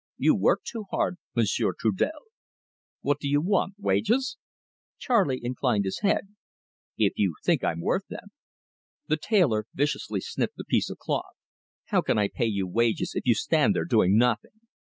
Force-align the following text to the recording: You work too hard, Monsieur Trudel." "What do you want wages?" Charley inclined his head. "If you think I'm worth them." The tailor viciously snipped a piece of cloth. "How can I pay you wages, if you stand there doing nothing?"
You 0.17 0.33
work 0.35 0.63
too 0.63 0.85
hard, 0.89 1.17
Monsieur 1.35 1.73
Trudel." 1.77 2.09
"What 3.01 3.19
do 3.19 3.27
you 3.29 3.39
want 3.39 3.75
wages?" 3.77 4.37
Charley 4.97 5.39
inclined 5.43 5.85
his 5.85 5.99
head. 5.99 6.29
"If 6.97 7.13
you 7.17 7.35
think 7.43 7.63
I'm 7.63 7.81
worth 7.81 8.07
them." 8.09 8.29
The 9.09 9.17
tailor 9.17 9.67
viciously 9.75 10.19
snipped 10.21 10.59
a 10.59 10.63
piece 10.67 10.89
of 10.89 10.97
cloth. 10.97 11.35
"How 11.89 12.01
can 12.01 12.17
I 12.17 12.29
pay 12.29 12.47
you 12.47 12.65
wages, 12.67 13.13
if 13.13 13.27
you 13.27 13.35
stand 13.35 13.75
there 13.75 13.85
doing 13.85 14.17
nothing?" 14.17 14.59